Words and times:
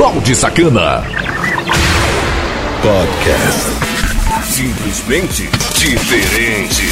Balde 0.00 0.34
Sacana. 0.34 1.04
Podcast. 2.80 3.68
Simplesmente 4.50 5.46
diferente. 5.74 6.86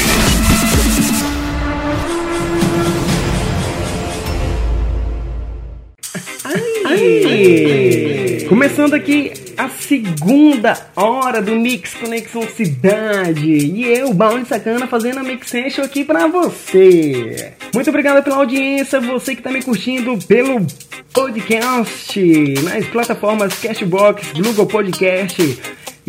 Começando 8.49 8.95
aqui 8.95 9.31
a 9.55 9.69
segunda 9.69 10.89
hora 10.95 11.39
do 11.39 11.55
Mix 11.55 11.93
Conexão 11.93 12.41
Cidade. 12.49 13.47
E 13.47 13.85
eu, 13.85 14.11
Balde 14.11 14.47
Sacana, 14.47 14.87
fazendo 14.87 15.19
a 15.19 15.23
Mix 15.23 15.49
Session 15.49 15.83
aqui 15.83 16.03
pra 16.03 16.25
você. 16.25 17.53
Muito 17.71 17.87
obrigado 17.91 18.23
pela 18.23 18.37
audiência, 18.37 18.99
você 18.99 19.35
que 19.35 19.43
tá 19.43 19.51
me 19.51 19.61
curtindo 19.61 20.17
pelo 20.25 20.65
podcast 21.13 22.19
nas 22.63 22.87
plataformas 22.87 23.53
Cashbox, 23.53 24.31
Google 24.33 24.65
Podcast, 24.65 25.59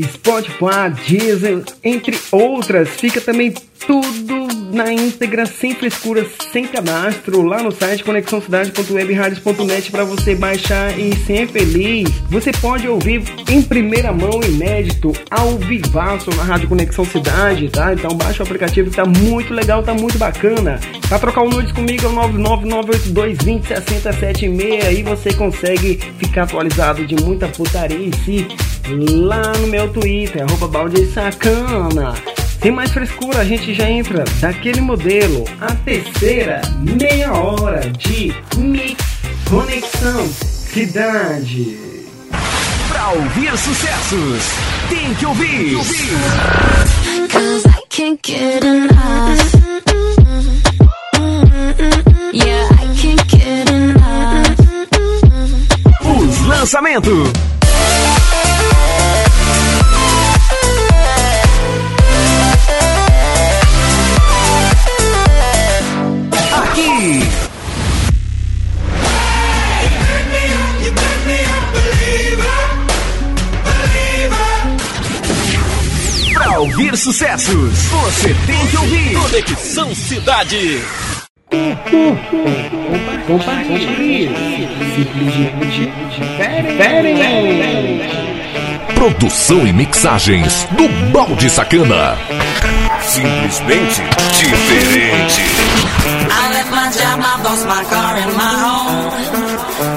Spotify, 0.01 0.91
Deezer, 1.07 1.63
entre 1.85 2.19
outras. 2.33 2.89
Fica 2.89 3.21
também 3.21 3.53
tudo 3.87 4.60
na 4.73 4.93
íntegra, 4.93 5.47
sem 5.47 5.75
frescura, 5.75 6.27
sem 6.53 6.67
cadastro, 6.67 7.43
lá 7.43 7.63
no 7.63 7.71
site 7.71 8.05
conexãocidade.webradios.net 8.05 9.91
para 9.91 10.05
você 10.05 10.35
baixar 10.35 10.99
e 10.99 11.15
ser 11.17 11.49
feliz. 11.49 12.11
Você 12.29 12.53
pode 12.53 12.87
ouvir 12.89 13.23
em 13.49 13.63
primeira 13.63 14.13
mão, 14.13 14.43
inédito, 14.43 15.13
ao 15.31 15.57
vivaço 15.59 16.31
na 16.37 16.43
Rádio 16.43 16.69
Conexão 16.69 17.05
Cidade, 17.05 17.69
tá? 17.69 17.93
Então 17.93 18.17
baixa 18.17 18.43
o 18.43 18.47
aplicativo, 18.47 18.91
tá 18.91 19.05
muito 19.05 19.53
legal, 19.53 19.83
tá 19.83 19.93
muito 19.95 20.17
bacana. 20.19 20.81
Pra 21.09 21.19
trocar 21.19 21.43
o 21.43 21.51
nudes 21.51 21.73
comigo 21.73 22.07
é 22.07 22.09
o 22.09 22.13
99982206076 22.13 24.87
aí 24.87 25.03
você 25.03 25.33
consegue 25.33 25.99
ficar 26.19 26.45
atualizado 26.45 27.05
de 27.07 27.17
muita 27.23 27.49
putaria 27.49 28.07
em 28.07 28.13
si 28.25 28.47
lá 28.89 29.53
no 29.59 29.67
meu 29.69 29.93
Twitter, 29.93 30.43
arroba 30.43 30.69
balde 30.69 31.07
sacana. 31.07 32.15
Sem 32.63 32.71
mais 32.71 32.91
frescura, 32.91 33.39
a 33.39 33.45
gente 33.45 33.73
já 33.73 33.89
entra 33.89 34.23
daquele 34.39 34.83
modelo, 34.83 35.45
a 35.63 35.75
terceira 35.77 36.61
meia 37.01 37.33
hora 37.33 37.81
de 37.91 38.35
Mix 38.59 39.03
Conexão 39.49 40.29
Cidade. 40.29 41.79
Pra 42.89 43.13
ouvir 43.13 43.57
sucessos, 43.57 44.45
tem 44.91 45.15
que 45.15 45.25
ouvir. 45.25 45.77
Cause 47.33 47.67
I 47.67 47.83
can't 47.89 48.21
get 48.23 48.63
enough. 48.63 49.41
Yeah, 52.35 52.69
I 52.75 52.87
can't 53.01 53.25
get 53.31 53.71
enough. 53.71 54.57
Os 56.05 56.47
lançamentos. 56.47 57.33
Ouvir 76.61 76.95
sucessos, 76.95 77.85
você 77.85 78.35
tem 78.47 78.67
que 78.67 78.77
ouvir. 78.77 79.15
Conexão 79.15 79.95
Cidade. 79.95 80.83
Compartilhe. 83.27 84.29
Simplesmente 84.95 85.91
diferente. 86.11 87.31
Produção 88.95 89.67
e 89.67 89.73
mixagens 89.73 90.69
do 90.73 90.87
Balde 91.11 91.49
Sacana. 91.49 92.19
Simplesmente 93.01 94.03
diferente. 94.39 95.41
I 96.29 96.53
left 96.53 96.71
my 96.71 96.91
job, 96.93 97.21
my 97.21 97.43
boss, 97.43 97.65
my 97.65 97.85
car, 97.85 98.17
and 98.19 98.35
my 98.37 98.55
home. 98.61 99.11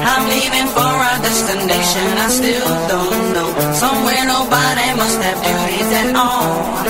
I'm 0.06 0.30
leaving 0.30 0.68
for 0.68 0.80
a 0.82 1.20
destination 1.20 2.18
I 2.18 2.30
still 2.30 2.88
don't 2.88 3.34
know. 3.34 3.62
Somewhere 3.84 4.24
nobody 4.24 4.88
must 4.96 5.20
have 5.28 5.40
duties 5.44 5.92
at 6.02 6.16
all. 6.16 6.88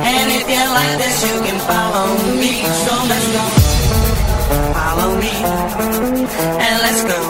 And 0.00 0.26
if 0.38 0.48
you 0.48 0.64
like 0.78 0.94
this, 1.02 1.16
you 1.28 1.36
can 1.44 1.58
follow 1.68 2.08
me. 2.40 2.52
So 2.84 2.94
let's 3.12 3.28
go. 3.36 3.44
Follow 4.72 5.10
me. 5.20 5.34
And 6.64 6.76
let's 6.84 7.02
go 7.12 7.20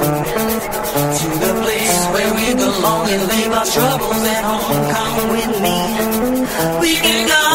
to 1.18 1.28
the 1.44 1.52
place 1.62 1.98
where 2.14 2.30
we 2.38 2.46
belong 2.54 3.04
and 3.14 3.22
leave 3.32 3.52
our 3.58 3.66
troubles 3.74 4.24
at 4.36 4.42
home. 4.46 4.82
Come 4.94 5.16
with 5.34 5.54
me. 5.66 5.76
We 6.78 6.92
can 7.02 7.20
go 7.26 7.46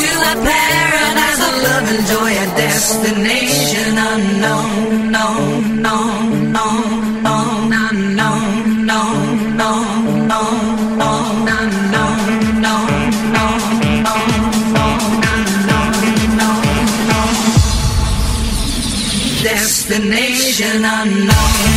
to 0.00 0.08
a 0.30 0.34
paradise 0.48 1.40
of 1.48 1.54
love 1.66 1.86
and 1.92 2.02
joy, 2.08 2.32
a 2.44 2.46
destination 2.56 3.92
unknown, 4.10 5.12
known, 5.12 5.82
known, 5.82 6.21
Destination 19.92 20.86
unknown. 20.86 21.71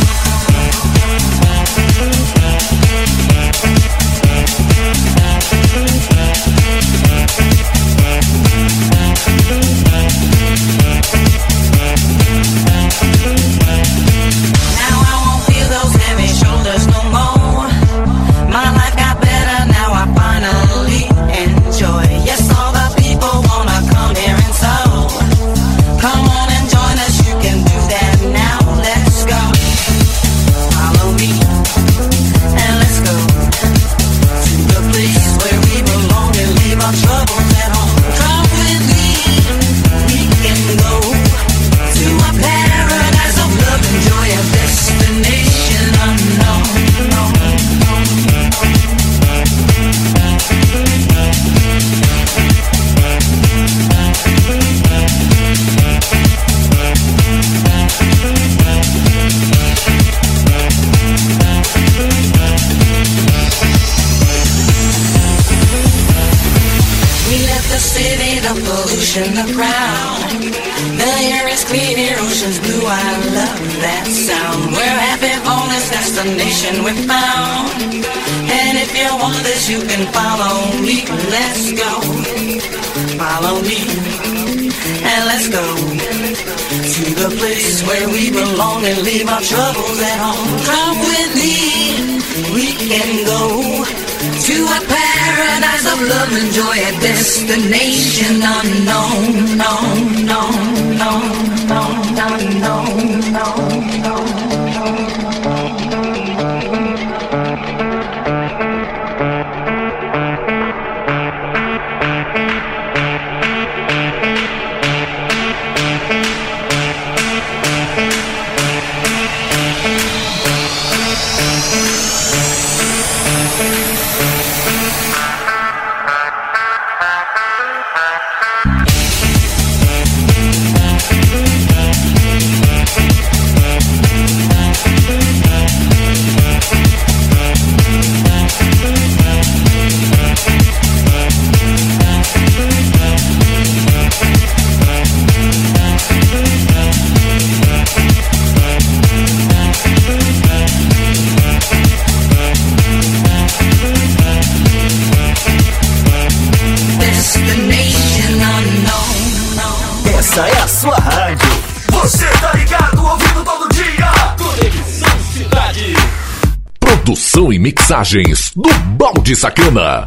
e 167.52 167.58
mixagens 167.58 168.50
do 168.54 168.68
Balde 168.96 169.36
Sacana. 169.36 170.04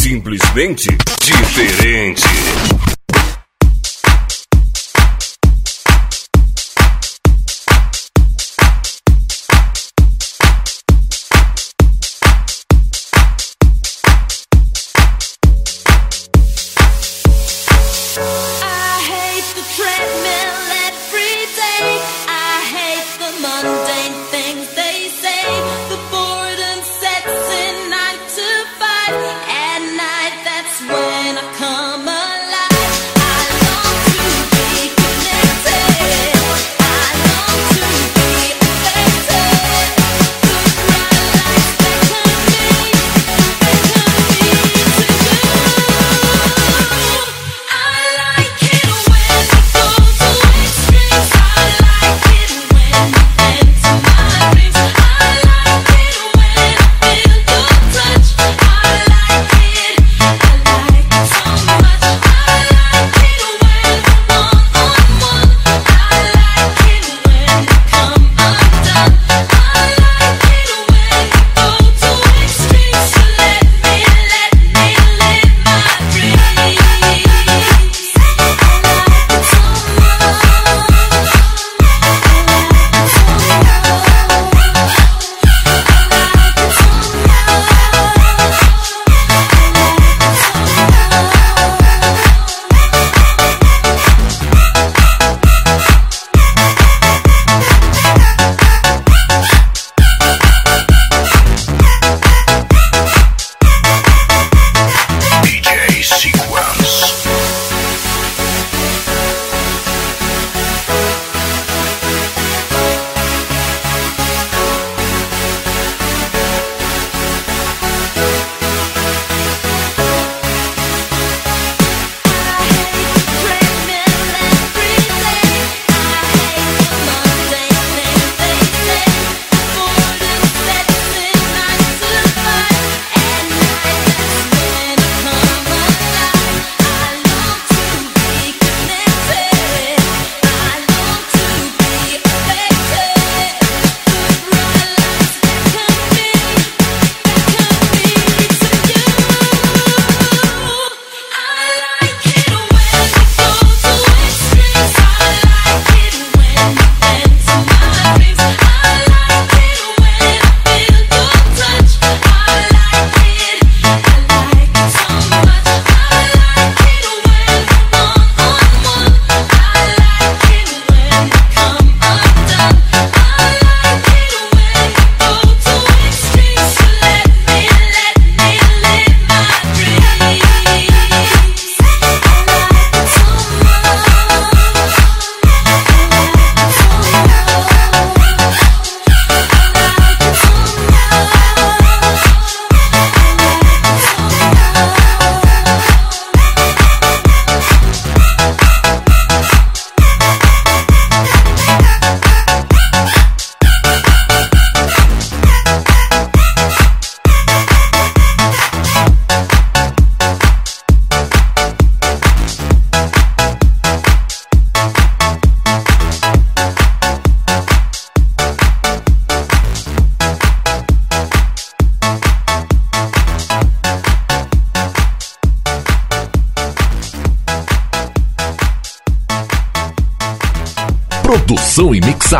Simplesmente 0.00 0.88
diferente. 1.20 2.24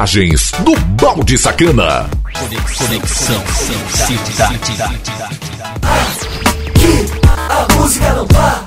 Imagens 0.06 0.52
do 0.60 0.76
Balde 1.02 1.36
Sacana. 1.36 2.08
Conexão 2.78 3.42
Cidade. 3.90 4.80
Aqui 4.80 5.02
a 7.48 7.74
música 7.74 8.12
não 8.12 8.26
para. 8.28 8.65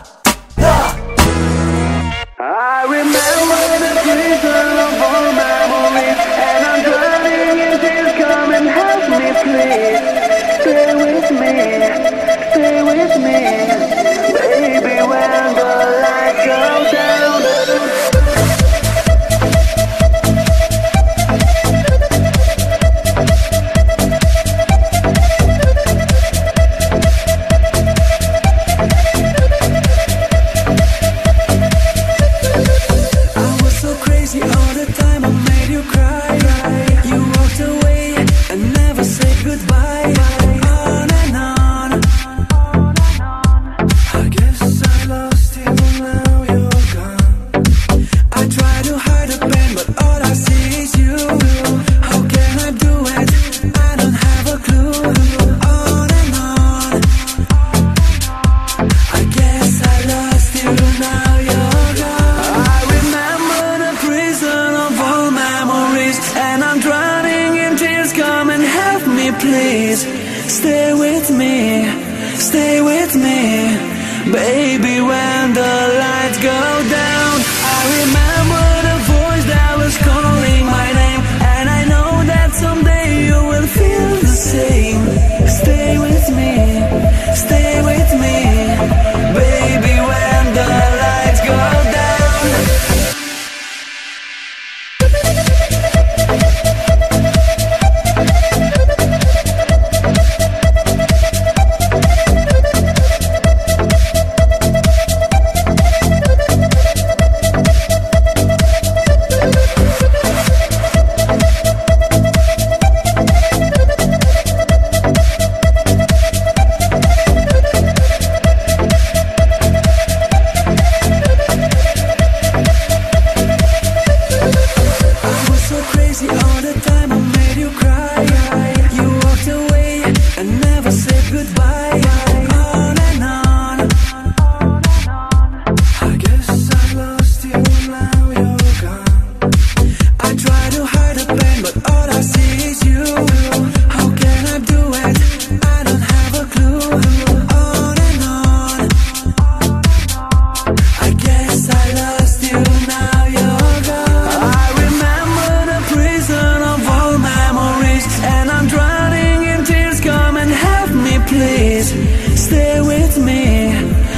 Stay 162.36 162.82
with 162.82 163.18
me, 163.18 163.74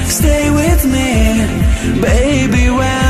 stay 0.06 0.50
with 0.52 0.84
me, 0.86 2.02
baby. 2.02 3.01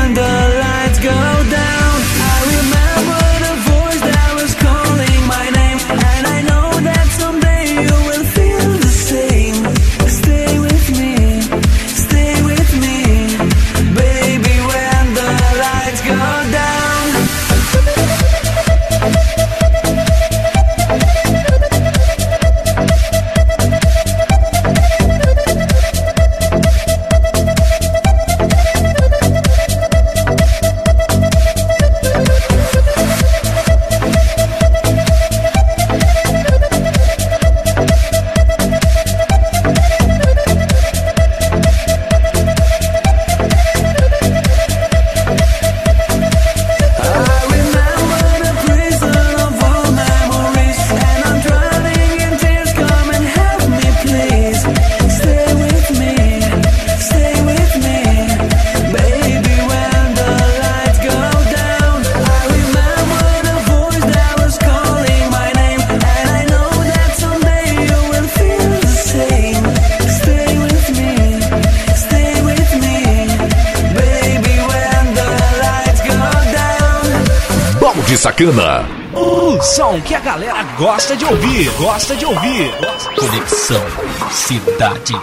som 79.92 80.00
que 80.00 80.14
a 80.14 80.20
galera 80.20 80.62
gosta 80.78 81.14
de 81.14 81.24
ouvir, 81.26 81.70
gosta 81.76 82.16
de 82.16 82.24
ouvir. 82.24 82.72
Conexão 83.14 83.84
Cidade. 84.30 85.14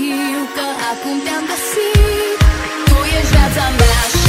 știu 0.00 0.42
că 0.56 0.66
acum 0.90 1.16
te-am 1.24 1.44
găsit. 1.50 2.38
Tu 2.88 2.98
ești 3.16 3.30
viața 3.34 3.66
mea 3.78 4.19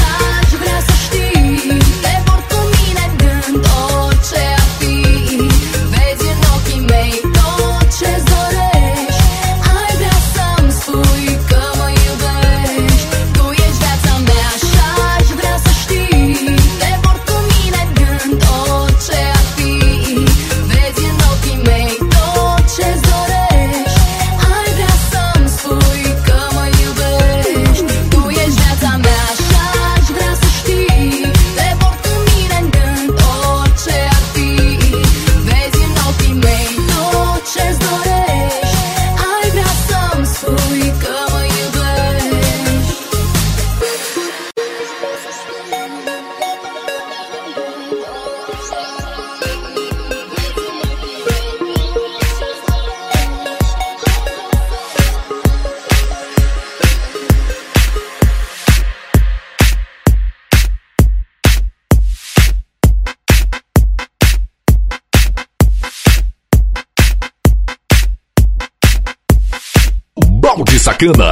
Americana. 71.01 71.30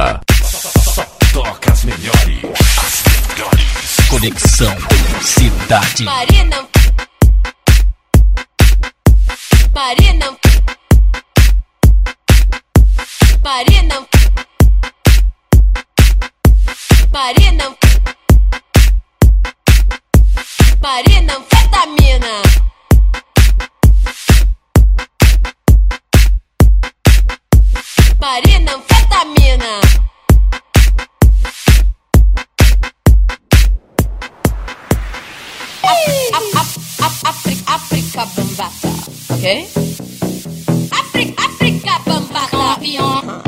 ok? 39.50 39.66
África, 40.92 41.44
África 41.44 42.00
bambata, 42.06 42.78
pion. 42.80 43.42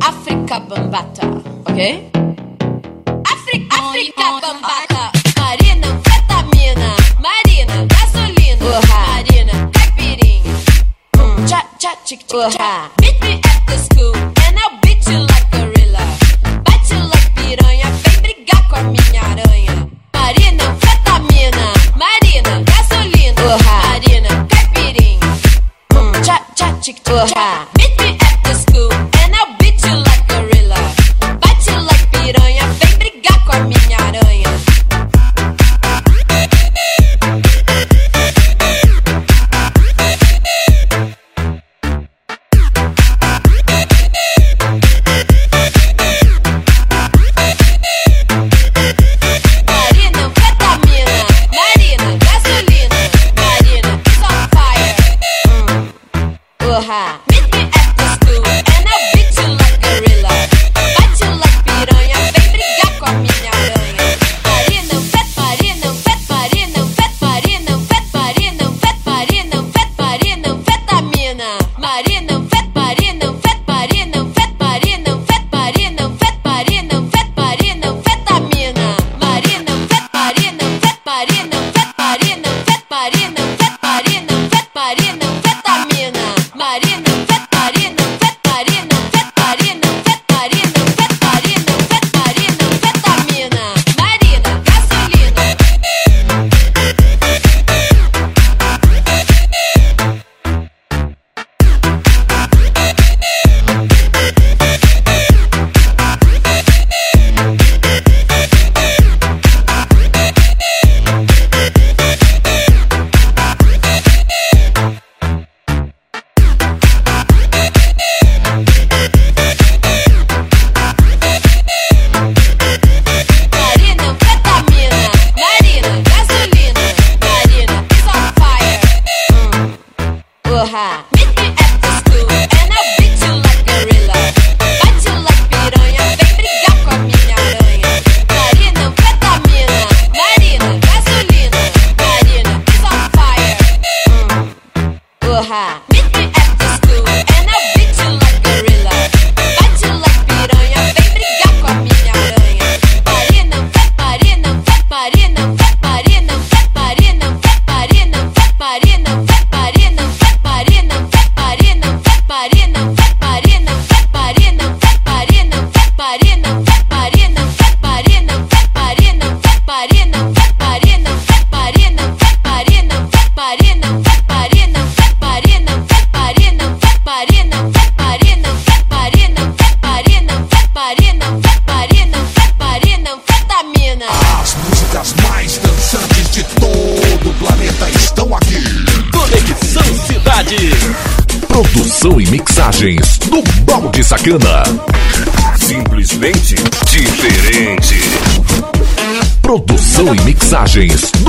África 0.00 0.58
bambata, 0.60 1.26
ok? 1.66 2.10
África, 3.24 3.76
África 3.76 4.40
bambata. 4.42 5.12
Marina, 5.38 6.00
vitamina. 6.04 6.96
Marina, 7.20 7.86
gasolina. 7.86 8.80
Marina, 8.88 9.70
caipirinha. 9.72 10.54
Tchá, 11.46 11.64
tchá, 11.78 11.96
tchic, 12.04 12.26
tchá. 12.26 12.90
Beat 12.98 13.20
me 13.22 13.59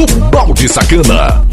do 0.06 0.16
Balde 0.30 0.68
Sacana. 0.68 1.46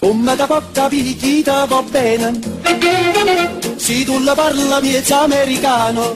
Come 0.00 0.36
da 0.36 0.46
porta 0.46 0.88
pirichita 0.88 1.66
va 1.66 1.82
bene, 1.82 2.38
se 3.76 4.04
tu 4.04 4.22
la 4.22 4.34
parla 4.34 4.80
miezza 4.80 5.22
americano, 5.22 6.14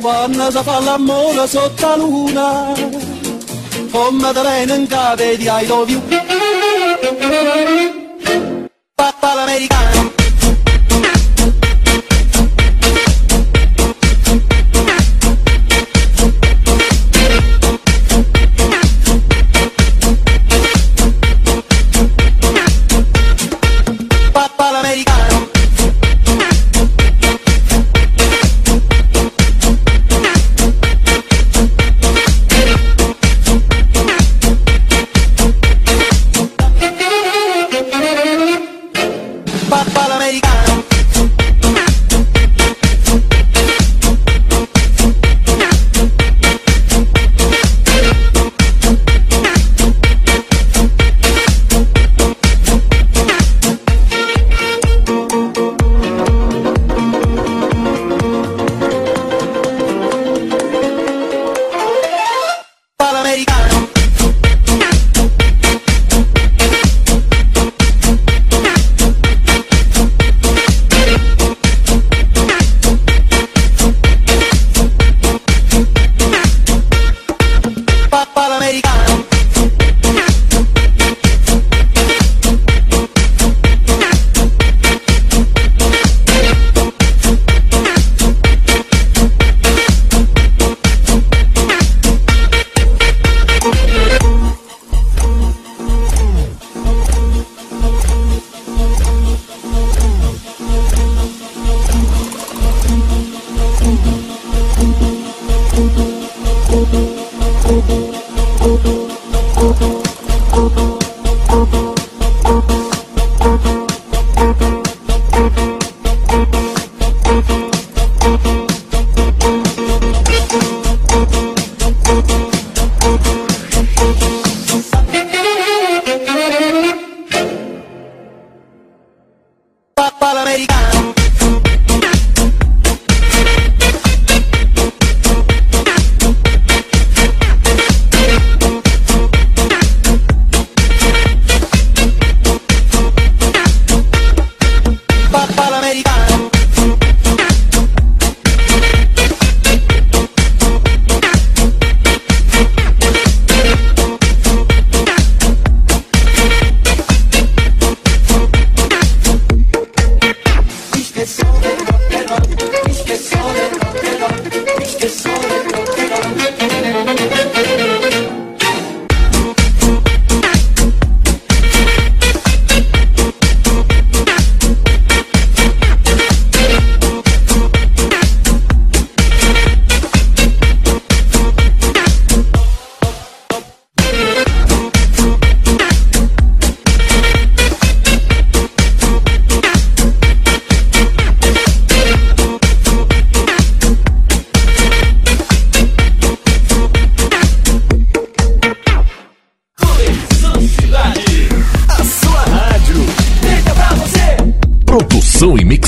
quando 0.00 0.50
si 0.50 0.58
fa 0.62 0.80
l'amore 0.80 1.46
sotto 1.48 1.86
la 1.86 1.96
luna, 1.96 2.72
come 3.90 4.32
da 4.32 4.42
bene 4.42 4.74
in 4.74 4.86
cave 4.86 5.36
di 5.36 5.48
I 5.48 5.66
love. 5.66 6.04
All 9.22 9.38
americano 9.38 10.25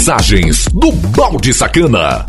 Mixagens 0.09 0.65
do 0.73 0.91
Balde 0.91 1.53
Sacana. 1.53 2.25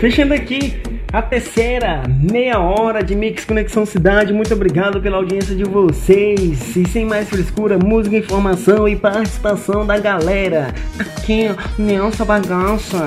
Fechando 0.00 0.34
aqui 0.34 0.82
a 1.12 1.22
terceira 1.22 2.02
meia 2.08 2.58
hora 2.58 3.00
de 3.00 3.14
Mix 3.14 3.44
Conexão 3.44 3.86
Cidade. 3.86 4.32
Muito 4.32 4.52
obrigado 4.52 5.00
pela 5.00 5.18
audiência 5.18 5.54
de 5.54 5.62
vocês. 5.62 6.74
E 6.74 6.88
sem 6.88 7.06
mais 7.06 7.28
frescura, 7.28 7.78
música, 7.78 8.16
informação 8.16 8.88
e 8.88 8.96
participação 8.96 9.86
da 9.86 9.96
galera. 9.96 10.74
Aqui, 10.98 11.48
ó, 11.48 11.80
nessa 11.80 12.24
bagaça. 12.24 13.06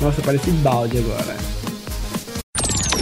Nossa, 0.00 0.22
parece 0.22 0.50
balde 0.50 0.96
agora. 0.96 1.36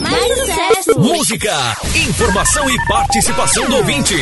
Mais 0.01 0.37
sucesso! 0.37 0.99
Música, 0.99 1.55
informação 1.95 2.69
e 2.69 2.75
participação 2.89 3.69
do 3.69 3.77
ouvinte. 3.77 4.17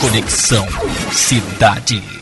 Conexão 0.00 0.66
Cidade. 1.12 2.19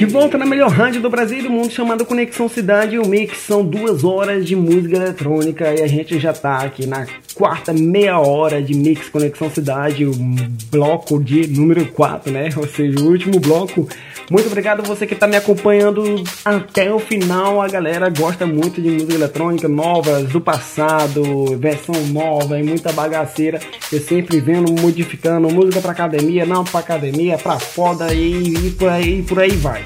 De 0.02 0.08
volta 0.08 0.36
na 0.36 0.48
melhor 0.48 0.72
rádio 0.72 1.00
do 1.00 1.12
Brasil 1.12 1.38
e 1.38 1.42
do 1.44 1.52
mundo, 1.52 1.72
chamada 1.72 2.04
Conexão 2.04 2.50
Cidade 2.50 2.96
e 2.96 3.00
o 3.00 3.06
Mix. 3.06 3.38
São 3.38 3.64
duas 3.64 4.04
horas 4.04 4.48
de 4.48 4.56
música 4.56 4.96
eletrônica 4.96 5.72
e 5.76 5.84
a 5.84 5.86
gente 5.86 6.18
já 6.18 6.34
tá 6.34 6.64
aqui 6.64 6.88
na 6.88 7.06
quarta 7.36 7.72
meia 7.72 8.18
hora 8.18 8.60
de 8.64 8.74
Mix 8.74 9.10
Conexão 9.10 9.52
Cidade, 9.52 10.04
o 10.04 10.12
bloco 10.72 11.24
de 11.24 11.46
número 11.46 11.86
4, 11.86 12.32
né? 12.32 12.50
Ou 12.58 12.68
seja, 12.68 13.00
o 13.00 13.12
último 13.12 13.40
bloco. 13.40 13.88
Muito 14.32 14.48
obrigado 14.48 14.82
você 14.84 15.06
que 15.06 15.14
tá 15.14 15.28
me 15.28 15.36
acompanhando 15.36 16.24
até 16.46 16.90
o 16.90 17.00
final. 17.00 17.62
A 17.62 17.68
galera 17.68 18.10
gosta 18.10 18.46
muito 18.46 18.82
de 18.82 18.90
música 18.90 19.14
eletrônica, 19.14 19.68
novas, 19.68 20.30
do 20.30 20.40
passado, 20.40 21.58
versão 21.58 21.94
nova 22.08 22.58
e 22.58 22.64
muita 22.64 22.94
bagaceira. 22.94 23.60
Eu 23.92 24.00
sempre 24.00 24.40
vendo, 24.40 24.72
modificando, 24.82 25.50
música 25.50 25.82
pra 25.82 25.92
academia, 25.92 26.46
não 26.46 26.64
pra 26.64 26.80
academia, 26.80 27.38
pra 27.38 27.60
foda 27.60 28.14
e, 28.14 28.68
e 28.68 28.72
por 28.72 28.88
aí, 28.88 29.22
por 29.22 29.38
aí 29.38 29.52
vai. 29.52 29.84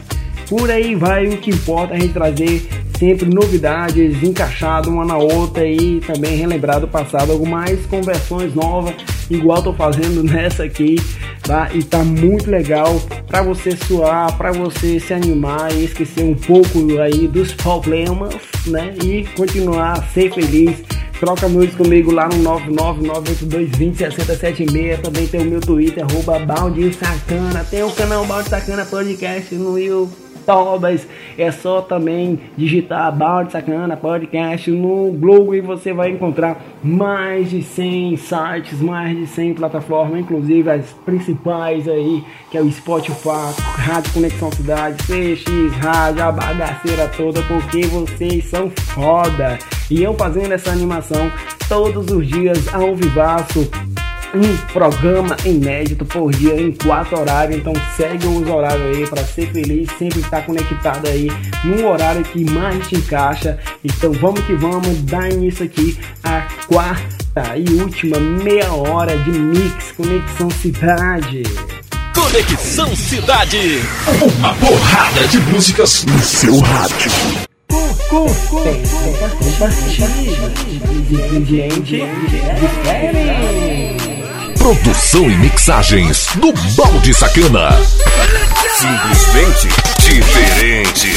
Por 0.49 0.69
aí 0.69 0.95
vai, 0.95 1.27
o 1.27 1.37
que 1.37 1.49
importa 1.49 1.93
é 1.93 1.97
a 1.97 1.99
gente 1.99 2.13
trazer 2.13 2.67
sempre 2.97 3.25
novidades 3.25 4.23
encaixado 4.23 4.89
uma 4.89 5.03
na 5.03 5.17
outra 5.17 5.65
e 5.65 5.99
também 6.01 6.37
relembrar 6.37 6.79
do 6.79 6.87
passado, 6.87 7.31
algo 7.31 7.47
mais 7.47 7.85
com 7.87 8.01
versões 8.01 8.53
novas, 8.53 8.95
igual 9.29 9.61
tô 9.61 9.73
fazendo 9.73 10.23
nessa 10.23 10.63
aqui, 10.63 10.95
tá? 11.41 11.69
E 11.73 11.83
tá 11.83 12.03
muito 12.03 12.49
legal 12.49 13.01
para 13.27 13.41
você 13.41 13.75
suar, 13.75 14.37
para 14.37 14.51
você 14.51 14.99
se 14.99 15.13
animar 15.13 15.73
e 15.73 15.85
esquecer 15.85 16.23
um 16.23 16.35
pouco 16.35 16.79
aí 17.01 17.27
dos 17.27 17.53
problemas, 17.53 18.35
né? 18.67 18.93
E 19.03 19.25
continuar 19.35 19.93
a 19.93 20.03
ser 20.03 20.33
feliz. 20.33 20.83
Troca 21.19 21.47
música 21.47 21.77
comigo 21.77 22.11
lá 22.11 22.27
no 22.27 22.35
99982206076. 22.73 25.01
Também 25.01 25.27
tem 25.27 25.41
o 25.41 25.45
meu 25.45 25.61
Twitter, 25.61 26.03
arroba 26.03 26.39
Balde 26.39 26.91
Sacana. 26.93 27.63
Tem 27.63 27.83
o 27.83 27.91
canal 27.91 28.25
Balde 28.25 28.49
Sacana 28.49 28.85
Podcast 28.85 29.55
no 29.55 29.79
YouTube. 29.79 30.24
Tobas, 30.45 31.07
é 31.37 31.51
só 31.51 31.81
também 31.81 32.39
digitar 32.55 33.15
Balde 33.15 33.51
Sacana 33.51 33.97
Podcast 33.97 34.69
no 34.71 35.11
Google 35.11 35.55
e 35.55 35.61
você 35.61 35.91
vai 35.91 36.11
encontrar 36.11 36.61
mais 36.83 37.49
de 37.49 37.63
100 37.63 38.17
sites, 38.17 38.81
mais 38.81 39.17
de 39.17 39.27
100 39.27 39.55
plataformas, 39.55 40.19
inclusive 40.19 40.69
as 40.69 40.85
principais 41.05 41.87
aí, 41.87 42.23
que 42.51 42.57
é 42.57 42.61
o 42.61 42.71
Spotify, 42.71 43.53
Rádio 43.77 44.13
Conexão 44.13 44.51
Cidade, 44.51 44.97
CX, 45.03 45.75
Rádio, 45.81 46.23
a 46.23 46.31
bagaceira 46.31 47.07
toda, 47.15 47.41
porque 47.43 47.85
vocês 47.87 48.45
são 48.45 48.69
foda. 48.69 49.57
E 49.89 50.03
eu 50.03 50.13
fazendo 50.13 50.51
essa 50.51 50.71
animação 50.71 51.31
todos 51.67 52.11
os 52.11 52.27
dias 52.27 52.73
ao 52.73 52.95
vivaço 52.95 53.69
um 54.35 54.57
programa 54.73 55.35
inédito 55.45 56.05
por 56.05 56.31
dia 56.31 56.59
em 56.59 56.71
quatro 56.71 57.19
horários. 57.19 57.57
Então 57.59 57.73
segue 57.95 58.27
os 58.27 58.47
horários 58.47 58.97
aí 58.97 59.07
para 59.07 59.23
ser 59.23 59.51
feliz, 59.51 59.89
sempre 59.97 60.19
estar 60.19 60.45
conectado 60.45 61.07
aí 61.07 61.29
num 61.63 61.87
horário 61.87 62.23
que 62.23 62.49
mais 62.49 62.87
te 62.87 62.95
encaixa. 62.95 63.57
Então 63.83 64.11
vamos 64.13 64.41
que 64.41 64.53
vamos 64.53 65.01
dar 65.03 65.31
início 65.31 65.65
aqui 65.65 65.97
a 66.23 66.41
quarta 66.67 67.57
e 67.57 67.81
última 67.81 68.19
meia 68.19 68.71
hora 68.73 69.17
de 69.17 69.31
mix 69.31 69.91
Conexão 69.93 70.49
Cidade. 70.49 71.43
Conexão 72.13 72.95
Cidade. 72.95 73.81
Uma 74.37 74.53
porrada 74.55 75.27
de 75.27 75.39
músicas 75.39 76.05
no 76.05 76.19
seu 76.19 76.59
rádio. 76.59 77.45
Ingrediente 81.07 82.03
diferente. 82.59 84.04
Produção 84.65 85.29
e 85.29 85.35
mixagens 85.35 86.29
do 86.37 86.51
Balde 86.75 87.13
Sacana. 87.13 87.69
Simplesmente 88.79 89.67
diferente. 89.99 91.07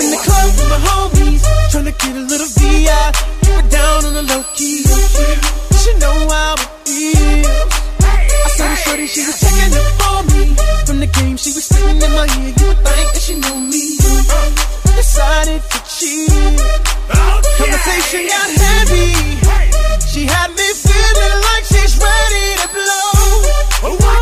In 0.00 0.10
the 0.10 0.16
club 0.24 0.56
with 0.56 0.68
my 0.68 0.78
homies, 0.88 1.42
tryna 1.70 1.92
get 1.92 2.16
a 2.16 2.26
little 2.26 2.48
VI. 2.48 3.12
We're 3.46 3.68
down 3.68 4.04
on 4.06 4.14
the 4.14 4.22
low 4.22 4.42
key. 4.56 4.82
She 5.78 5.94
know 6.00 6.28
how 6.28 6.54
it 6.54 6.68
feels. 6.84 7.56
I 8.02 8.48
saw 8.56 8.66
the 8.66 8.74
shorty, 8.74 9.06
she 9.06 9.24
was 9.24 9.38
checking 9.38 9.72
up 9.72 9.86
for 10.02 10.24
me. 10.34 10.56
From 10.84 10.98
the 10.98 11.06
game, 11.06 11.36
she 11.36 11.52
was 11.52 11.64
sitting 11.64 12.02
in 12.02 12.10
my 12.10 12.26
ear. 12.26 12.52
You 12.58 12.66
would 12.66 12.78
think 12.78 13.12
that 13.12 13.22
she 13.22 13.34
knew 13.38 13.60
me. 13.70 13.98
Decided 14.96 15.62
to 15.70 15.85
cheat. 15.98 16.28
Conversation 17.56 18.28
got 18.28 18.50
heavy. 18.60 19.12
She 20.06 20.26
had 20.26 20.50
me 20.50 20.68
feeling 20.84 21.40
like 21.48 21.64
she's 21.64 21.96
ready 21.96 22.46
to 22.60 22.68
blow. 22.68 24.15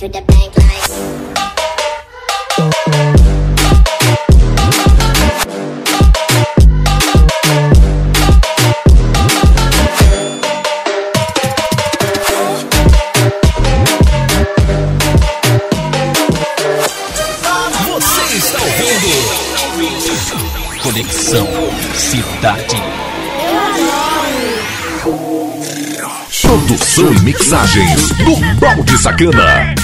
To 0.00 0.08
the 0.08 0.22
bank 0.22 0.39
do 28.36 28.60
Balde 28.60 28.96
Sacana. 28.98 29.74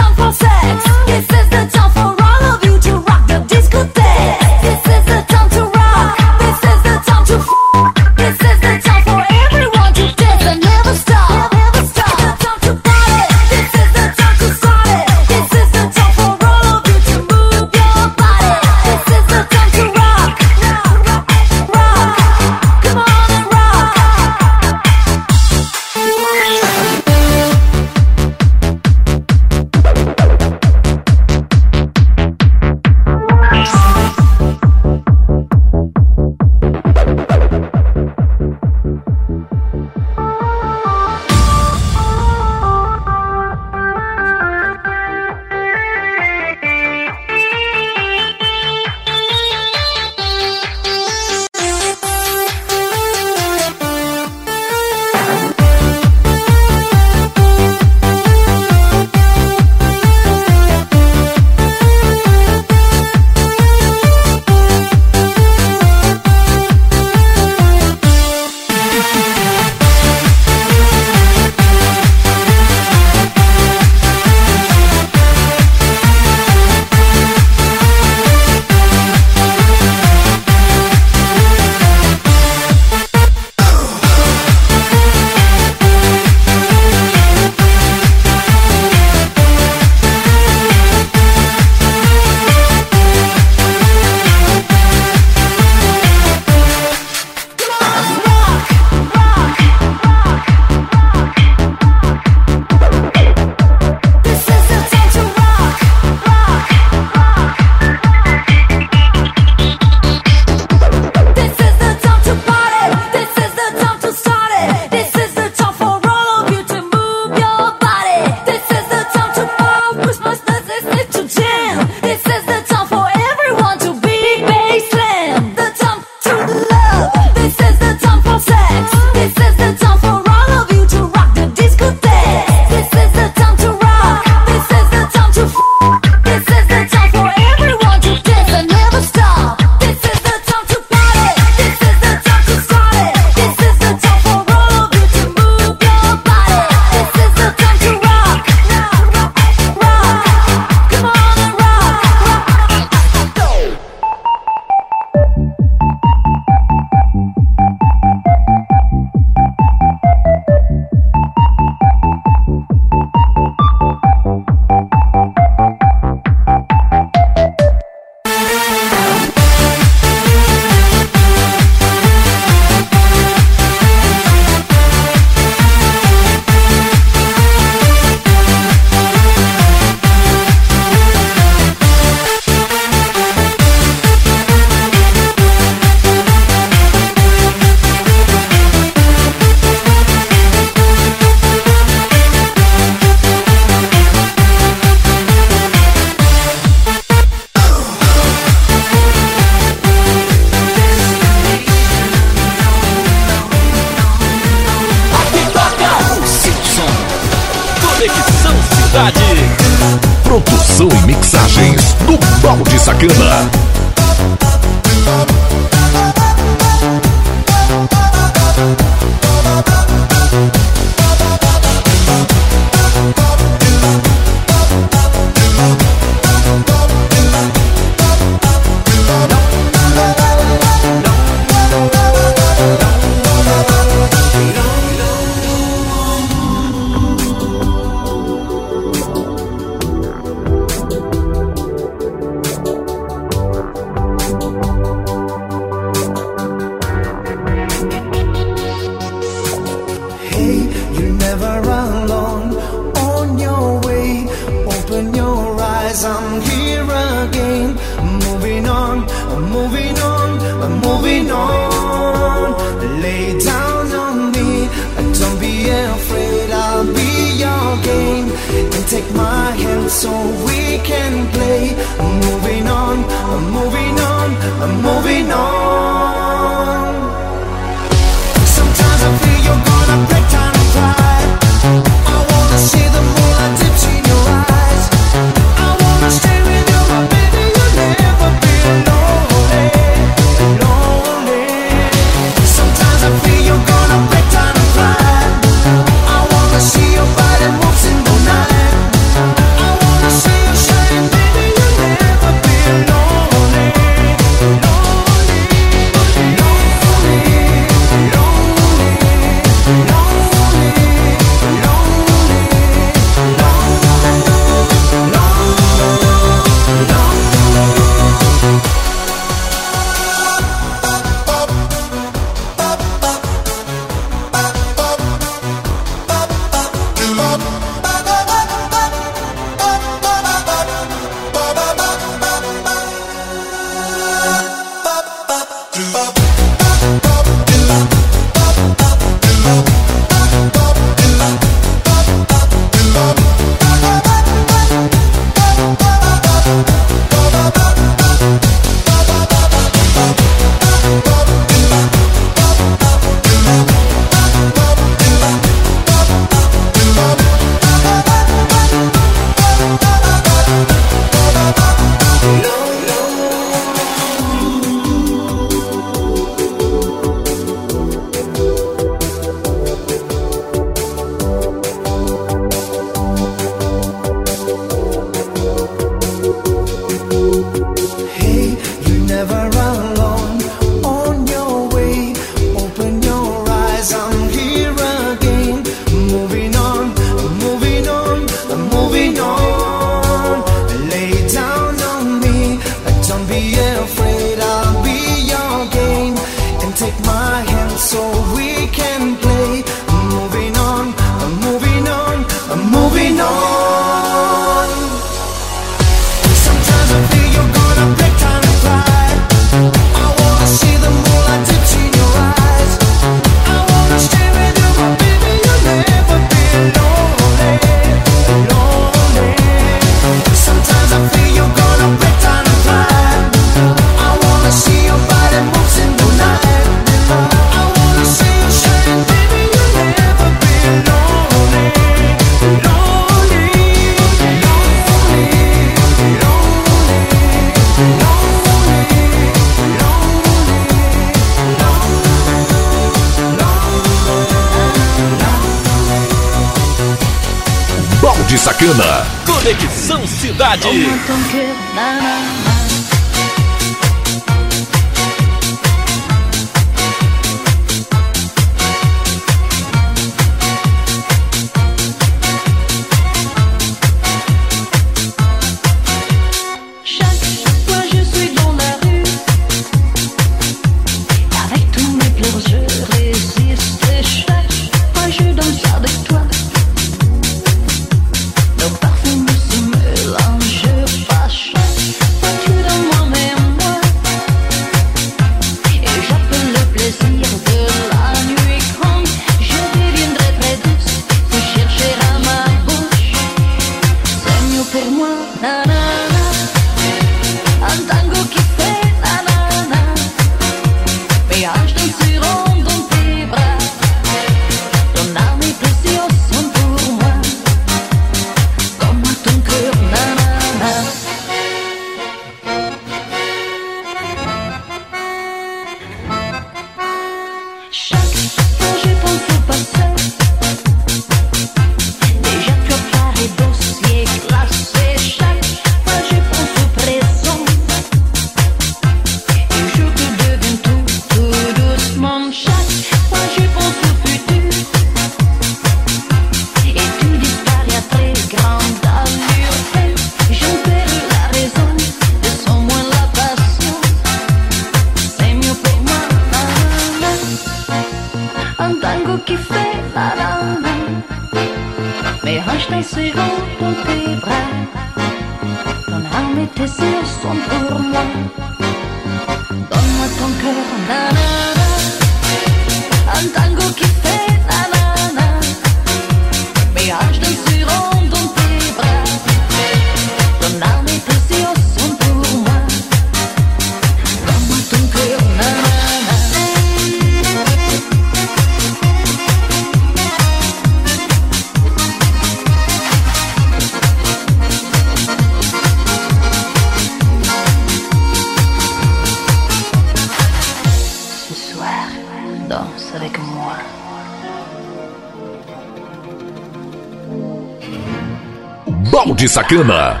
de 599.18 599.28
Sacana. 599.28 600.00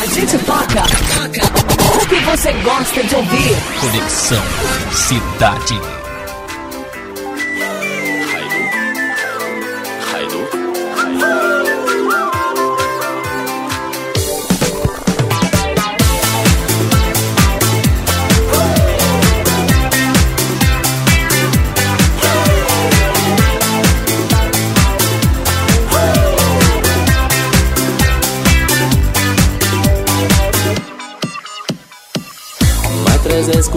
A 0.00 0.06
gente 0.06 0.38
toca, 0.38 0.82
o 1.94 2.06
que 2.06 2.14
você 2.20 2.52
gosta 2.64 3.04
de 3.04 3.14
ouvir. 3.14 3.56
Conexão 3.78 4.42
Cidade. 4.92 5.99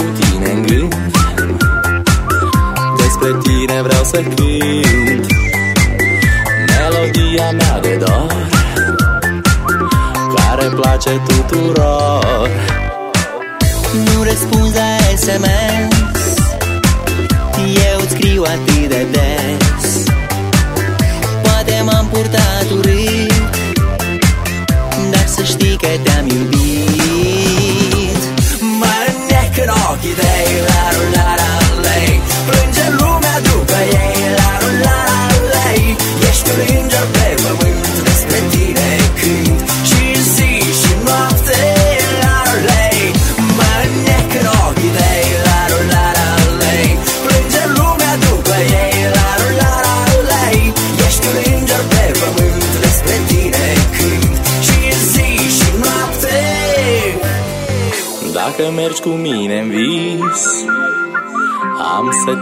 cu 0.03 0.19
tine 0.19 0.51
în 0.51 0.61
gând. 0.61 0.95
Despre 2.97 3.37
tine 3.43 3.81
vreau 3.81 4.03
să 4.03 4.17
cânt. 4.17 5.25
Melodia 6.67 7.51
mea 7.51 7.79
de 7.79 7.95
dor 8.05 8.47
Care 10.35 10.65
place 10.75 11.21
tuturor. 11.27 12.02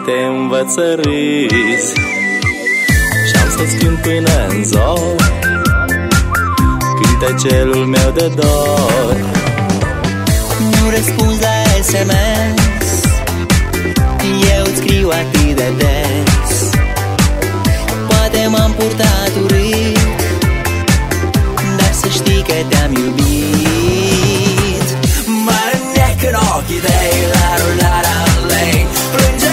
te 0.06 0.26
învăț 0.38 0.72
să 0.74 1.00
Și 3.28 3.36
am 3.42 3.50
să-ți 3.58 3.76
cânt 3.76 3.98
până 4.02 4.48
în 4.50 4.64
zor 4.64 5.16
Cântecelul 7.02 7.86
meu 7.86 8.12
de 8.14 8.32
dor 8.36 9.16
Nu 10.60 10.90
răspunzi 10.90 11.42
la 11.42 11.82
SMS 11.84 13.04
Eu 14.56 14.64
îți 14.64 14.76
scriu 14.76 15.10
atât 15.10 15.56
de 15.56 15.74
des 15.78 16.70
Poate 18.08 18.48
m-am 18.50 18.72
purtat 18.72 19.32
urât 19.44 20.22
Dar 21.78 21.94
să 22.02 22.08
știi 22.08 22.44
că 22.48 22.54
te-am 22.70 22.92
iubit 22.96 23.42
Mă 25.46 25.72
în 26.30 26.36
ochii 26.56 26.82
tăi, 26.86 27.18
la 27.34 27.48
rularea 27.62 28.20
lei 28.52 28.86
Plânge 29.14 29.51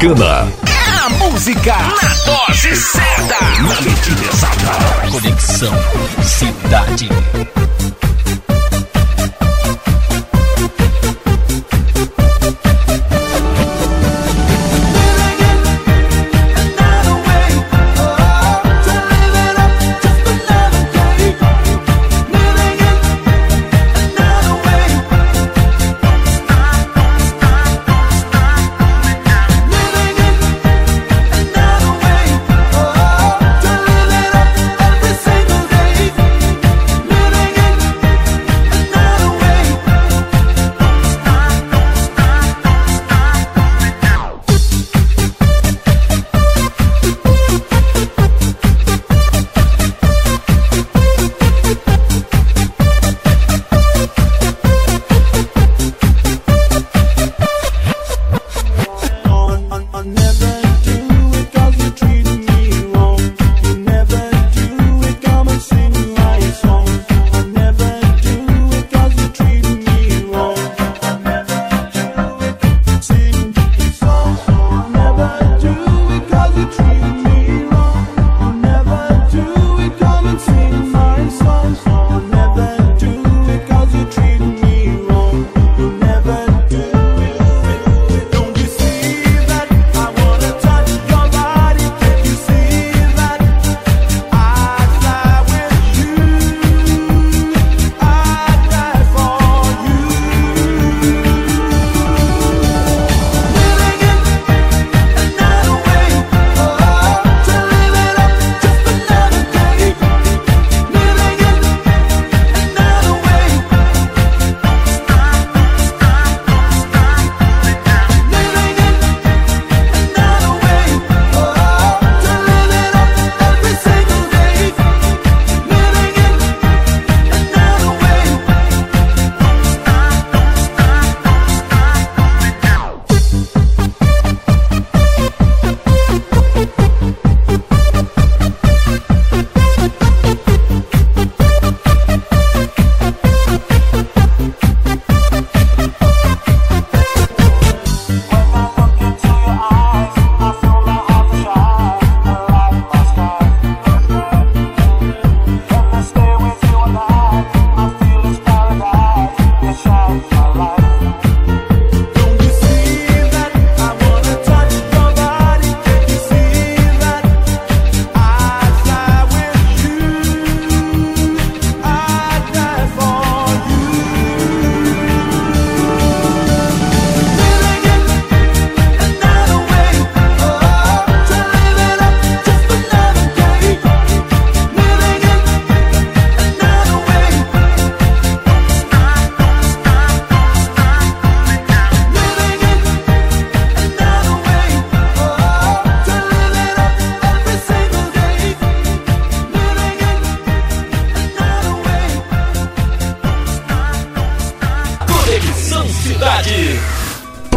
É 0.00 0.96
a 0.96 1.08
música 1.08 1.74
na 1.76 2.14
dose 2.24 2.76
certa, 2.76 3.40
na 3.60 3.80
medida 3.80 4.24
exata. 4.32 5.10
Conexão 5.10 5.74
Cidade. 6.22 7.08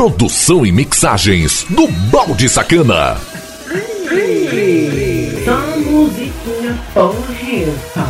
Produção 0.01 0.65
e 0.65 0.71
mixagens 0.71 1.63
do 1.69 1.87
Balde 1.87 2.49
Sacana. 2.49 3.21
Porreta. 6.91 8.07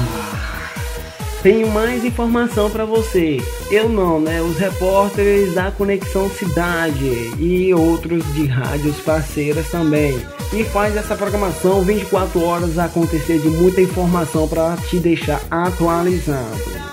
Tenho 1.44 1.70
mais 1.70 2.06
informação 2.06 2.70
pra 2.70 2.86
você. 2.86 3.42
Eu 3.70 3.90
não, 3.90 4.22
né? 4.22 4.42
Os 4.42 4.58
repórteres 4.58 5.54
da 5.54 5.70
Conexão 5.70 6.30
Cidade 6.30 7.34
e 7.38 7.74
outros 7.74 8.24
de 8.36 8.46
rádios 8.46 8.96
parceiras 9.02 9.70
também. 9.70 10.18
E 10.54 10.64
faz 10.64 10.96
essa 10.96 11.18
programação 11.18 11.82
24 11.82 12.42
horas 12.42 12.80
acontecer 12.80 13.40
de 13.40 13.50
muita 13.50 13.82
informação 13.82 14.48
pra 14.48 14.78
te 14.78 14.98
deixar 14.98 15.42
atualizado. 15.52 16.91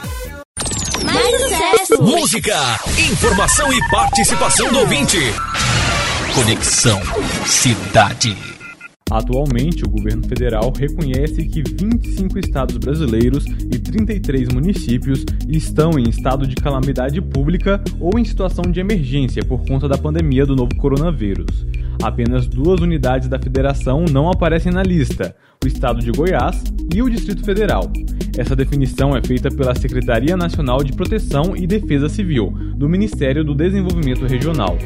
Música, 2.01 2.79
informação 2.97 3.73
e 3.73 3.91
participação 3.91 4.71
do 4.71 4.79
ouvinte. 4.81 5.19
Conexão 6.33 7.01
Cidade. 7.45 8.58
Atualmente, 9.11 9.85
o 9.85 9.89
governo 9.89 10.23
federal 10.27 10.73
reconhece 10.77 11.45
que 11.47 11.63
25 11.63 12.39
estados 12.39 12.77
brasileiros 12.77 13.45
e 13.47 13.79
33 13.79 14.49
municípios 14.49 15.25
estão 15.49 15.99
em 15.99 16.09
estado 16.09 16.47
de 16.47 16.55
calamidade 16.57 17.21
pública 17.21 17.83
ou 17.99 18.19
em 18.19 18.25
situação 18.25 18.71
de 18.71 18.81
emergência 18.81 19.43
por 19.45 19.65
conta 19.67 19.89
da 19.89 19.97
pandemia 19.97 20.45
do 20.45 20.55
novo 20.55 20.77
coronavírus. 20.77 21.67
Apenas 22.03 22.47
duas 22.47 22.81
unidades 22.81 23.29
da 23.29 23.39
federação 23.39 24.05
não 24.11 24.31
aparecem 24.31 24.73
na 24.73 24.83
lista: 24.83 25.35
o 25.65 25.67
estado 25.67 26.01
de 26.01 26.13
Goiás 26.13 26.63
e 26.95 27.03
o 27.03 27.09
Distrito 27.09 27.45
Federal. 27.45 27.91
Essa 28.37 28.55
definição 28.55 29.17
é 29.17 29.23
feita 29.23 29.51
pela 29.51 29.75
Secretaria 29.75 30.37
Nacional 30.37 30.85
de 30.85 30.93
Proteção 30.93 31.57
e 31.57 31.67
Defesa 31.67 32.09
Civil, 32.09 32.51
do 32.77 32.89
Ministério 32.89 33.43
do 33.43 33.55
Desenvolvimento 33.55 34.27
Regional. 34.27 34.79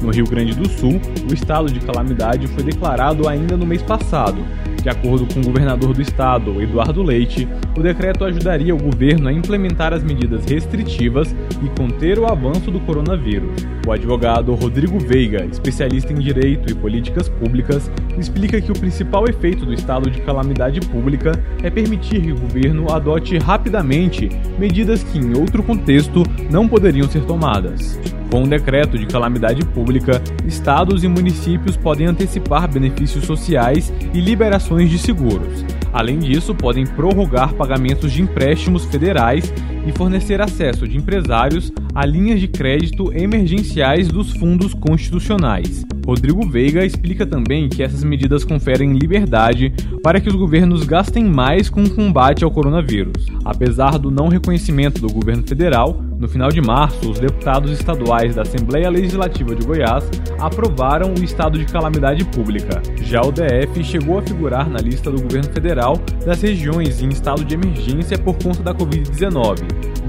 No 0.00 0.10
Rio 0.10 0.26
Grande 0.26 0.54
do 0.54 0.68
Sul, 0.68 1.00
o 1.28 1.34
estado 1.34 1.70
de 1.70 1.80
calamidade 1.80 2.46
foi 2.48 2.62
declarado 2.62 3.28
ainda 3.28 3.56
no 3.56 3.66
mês 3.66 3.82
passado. 3.82 4.44
De 4.86 4.90
acordo 4.90 5.26
com 5.34 5.40
o 5.40 5.42
governador 5.42 5.92
do 5.92 6.00
estado, 6.00 6.62
Eduardo 6.62 7.02
Leite, 7.02 7.48
o 7.76 7.82
decreto 7.82 8.24
ajudaria 8.24 8.72
o 8.72 8.78
governo 8.78 9.28
a 9.28 9.32
implementar 9.32 9.92
as 9.92 10.04
medidas 10.04 10.44
restritivas 10.44 11.34
e 11.60 11.68
conter 11.76 12.20
o 12.20 12.24
avanço 12.24 12.70
do 12.70 12.78
coronavírus. 12.78 13.66
O 13.84 13.90
advogado 13.90 14.54
Rodrigo 14.54 14.96
Veiga, 15.00 15.44
especialista 15.44 16.12
em 16.12 16.20
direito 16.20 16.70
e 16.70 16.74
políticas 16.76 17.28
públicas, 17.28 17.90
explica 18.16 18.60
que 18.60 18.70
o 18.70 18.78
principal 18.78 19.28
efeito 19.28 19.66
do 19.66 19.74
estado 19.74 20.08
de 20.08 20.20
calamidade 20.20 20.80
pública 20.82 21.32
é 21.64 21.68
permitir 21.68 22.20
que 22.20 22.30
o 22.30 22.38
governo 22.38 22.92
adote 22.92 23.38
rapidamente 23.38 24.30
medidas 24.56 25.02
que, 25.02 25.18
em 25.18 25.36
outro 25.36 25.64
contexto, 25.64 26.22
não 26.48 26.68
poderiam 26.68 27.08
ser 27.08 27.24
tomadas. 27.24 27.98
Com 28.30 28.42
o 28.42 28.48
decreto 28.48 28.98
de 28.98 29.06
calamidade 29.06 29.64
pública, 29.66 30.20
estados 30.44 31.04
e 31.04 31.08
municípios 31.08 31.76
podem 31.76 32.06
antecipar 32.06 32.68
benefícios 32.68 33.24
sociais 33.24 33.92
e 34.12 34.20
liberações 34.20 34.75
de 34.84 34.98
seguros. 34.98 35.64
Além 35.92 36.18
disso, 36.18 36.54
podem 36.54 36.84
prorrogar 36.84 37.54
pagamentos 37.54 38.12
de 38.12 38.20
empréstimos 38.20 38.84
federais 38.84 39.50
e 39.86 39.92
fornecer 39.92 40.42
acesso 40.42 40.86
de 40.86 40.98
empresários 40.98 41.72
a 41.94 42.04
linhas 42.04 42.38
de 42.38 42.48
crédito 42.48 43.10
emergenciais 43.14 44.08
dos 44.08 44.30
fundos 44.32 44.74
constitucionais. 44.74 45.86
Rodrigo 46.04 46.46
Veiga 46.46 46.84
explica 46.84 47.24
também 47.24 47.68
que 47.68 47.82
essas 47.82 48.04
medidas 48.04 48.44
conferem 48.44 48.92
liberdade 48.92 49.72
para 50.02 50.20
que 50.20 50.28
os 50.28 50.34
governos 50.34 50.84
gastem 50.84 51.24
mais 51.24 51.70
com 51.70 51.82
o 51.82 51.90
combate 51.90 52.44
ao 52.44 52.50
coronavírus. 52.50 53.26
Apesar 53.44 53.98
do 53.98 54.10
não 54.10 54.28
reconhecimento 54.28 55.00
do 55.00 55.12
governo 55.12 55.42
federal, 55.42 56.00
no 56.18 56.28
final 56.28 56.48
de 56.48 56.62
março, 56.62 57.10
os 57.10 57.18
deputados 57.18 57.70
estaduais 57.70 58.34
da 58.34 58.42
Assembleia 58.42 58.88
Legislativa 58.88 59.54
de 59.54 59.66
Goiás 59.66 60.08
aprovaram 60.38 61.12
o 61.12 61.22
estado 61.22 61.58
de 61.58 61.66
calamidade 61.66 62.24
pública. 62.24 62.80
Já 63.02 63.20
o 63.20 63.30
DF 63.30 63.84
chegou 63.84 64.18
a 64.18 64.22
figurar 64.22 64.68
na 64.68 64.78
lista 64.78 65.10
do 65.10 65.20
governo 65.20 65.52
federal 65.52 65.96
das 66.24 66.40
regiões 66.40 67.02
em 67.02 67.08
estado 67.08 67.44
de 67.44 67.54
emergência 67.54 68.18
por 68.18 68.34
conta 68.42 68.62
da 68.62 68.74
Covid-19, 68.74 69.58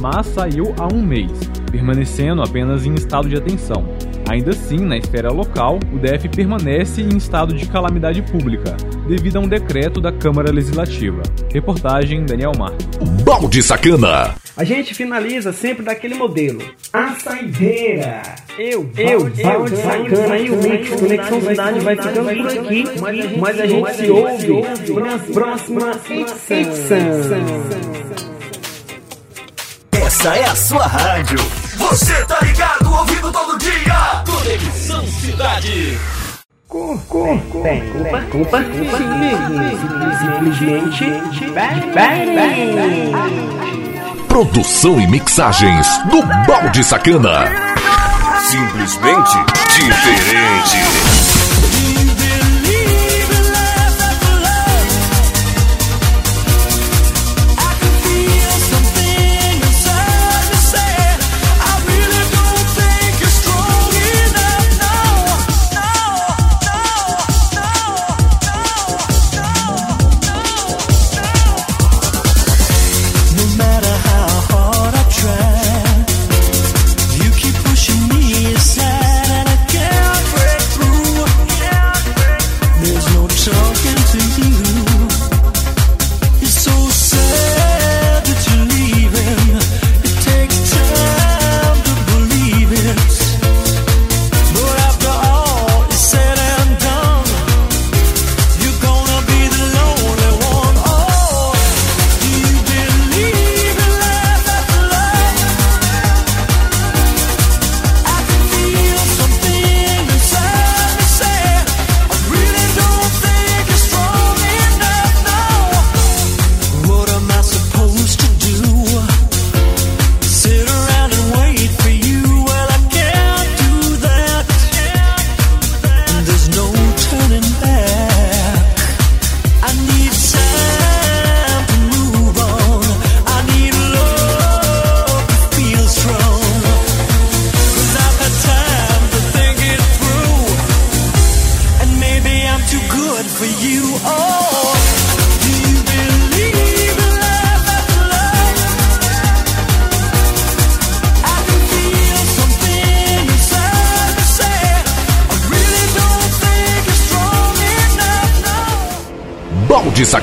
mas 0.01 0.27
saiu 0.27 0.73
há 0.79 0.87
um 0.93 1.01
mês, 1.01 1.31
permanecendo 1.69 2.41
apenas 2.41 2.85
em 2.85 2.93
estado 2.93 3.27
de 3.27 3.35
atenção. 3.35 3.85
Ainda 4.27 4.51
assim, 4.51 4.79
na 4.79 4.97
esfera 4.97 5.31
local, 5.31 5.79
o 5.93 5.97
DF 5.97 6.27
permanece 6.29 7.01
em 7.01 7.15
estado 7.15 7.53
de 7.53 7.65
calamidade 7.67 8.21
pública, 8.21 8.75
devido 9.07 9.37
a 9.37 9.39
um 9.39 9.47
decreto 9.47 10.01
da 10.01 10.11
Câmara 10.11 10.51
Legislativa. 10.51 11.21
Reportagem 11.53 12.25
Daniel 12.25 12.51
Marques. 12.57 12.85
Balde 13.23 13.63
Sacana. 13.63 14.35
A 14.57 14.63
gente 14.63 14.93
finaliza 14.93 15.53
sempre 15.53 15.85
daquele 15.85 16.15
modelo. 16.15 16.61
A 16.91 17.15
saideira. 17.15 18.23
Eu, 18.57 18.89
eu, 18.97 19.29
balde 19.43 19.77
sacana 19.77 20.37
e 20.39 20.49
o 20.49 20.57
Mix 20.57 20.89
Conexão 20.89 21.41
Cidade 21.41 21.79
vai 21.79 21.95
ficando 21.95 22.35
por 22.35 22.47
aqui. 22.47 22.83
Mas 23.39 23.59
a 23.59 23.65
gente 23.67 23.93
se 23.93 24.09
ouve 24.09 24.99
na 24.99 25.19
próxima 25.19 25.91
edição. 26.09 26.97
Essa 29.91 30.35
é 30.35 30.45
a 30.45 30.55
sua 30.55 30.87
rádio. 30.87 31.66
Você 31.77 32.25
tá 32.25 32.39
ligado, 32.41 32.91
ouvindo 32.91 33.31
todo 33.31 33.57
dia. 33.57 34.23
Conexão 34.25 35.05
Cidade. 35.07 35.99
Culpa, 36.67 37.03
culpa, 37.51 38.21
culpa, 38.31 38.63
simplesmente. 38.63 39.47
Produção 44.27 44.99
e 44.99 45.07
mixagens 45.07 45.87
do 46.09 46.21
Balde 46.45 46.83
Sacana. 46.83 47.45
Simplesmente 48.41 49.37
diferente. 49.69 51.16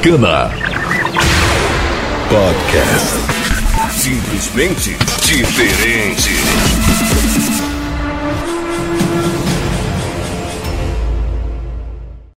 Balde 0.05 0.19
Sacana. 0.19 0.51
Podcast. 2.29 3.17
Simplesmente. 3.91 5.04